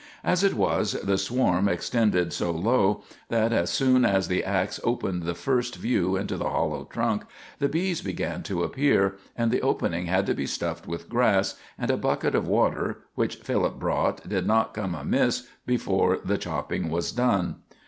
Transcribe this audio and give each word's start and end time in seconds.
As 0.23 0.43
it 0.43 0.55
was, 0.55 0.93
the 0.93 1.15
swarm 1.15 1.69
extended 1.69 2.33
so 2.33 2.49
low 2.49 3.03
that, 3.29 3.53
as 3.53 3.69
soon 3.69 4.03
as 4.03 4.29
the 4.29 4.43
ax 4.43 4.79
opened 4.83 5.21
the 5.21 5.35
first 5.35 5.75
view 5.75 6.15
into 6.15 6.37
the 6.37 6.49
hollow 6.49 6.85
trunk, 6.85 7.21
the 7.59 7.69
bees 7.69 8.01
began 8.01 8.41
to 8.41 8.63
appear, 8.63 9.17
and 9.37 9.51
the 9.51 9.61
opening 9.61 10.07
had 10.07 10.25
to 10.25 10.33
be 10.33 10.47
stuffed 10.47 10.87
with 10.87 11.07
grass, 11.07 11.53
and 11.77 11.91
a 11.91 11.97
bucket 11.97 12.33
of 12.33 12.47
water 12.47 13.03
which 13.13 13.35
Philip 13.35 13.77
brought 13.77 14.27
did 14.27 14.47
not 14.47 14.73
come 14.73 14.95
amiss 14.95 15.47
before 15.67 16.17
the 16.25 16.39
chopping 16.39 16.89
was 16.89 17.11
done. 17.11 17.57